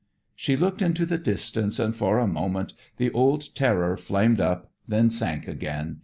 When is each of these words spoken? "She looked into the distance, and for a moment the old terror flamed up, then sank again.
"She 0.35 0.55
looked 0.57 0.81
into 0.81 1.05
the 1.05 1.19
distance, 1.19 1.77
and 1.77 1.95
for 1.95 2.17
a 2.17 2.25
moment 2.25 2.73
the 2.97 3.11
old 3.11 3.53
terror 3.53 3.95
flamed 3.97 4.39
up, 4.41 4.71
then 4.87 5.11
sank 5.11 5.47
again. 5.47 5.99